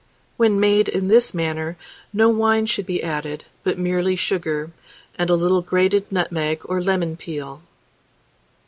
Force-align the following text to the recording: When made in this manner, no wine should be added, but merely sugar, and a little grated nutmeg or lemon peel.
When 0.35 0.59
made 0.59 0.89
in 0.89 1.09
this 1.09 1.31
manner, 1.31 1.77
no 2.11 2.27
wine 2.29 2.65
should 2.65 2.87
be 2.87 3.03
added, 3.03 3.45
but 3.63 3.77
merely 3.77 4.15
sugar, 4.15 4.71
and 5.15 5.29
a 5.29 5.35
little 5.35 5.61
grated 5.61 6.11
nutmeg 6.11 6.61
or 6.63 6.81
lemon 6.81 7.15
peel. 7.17 7.61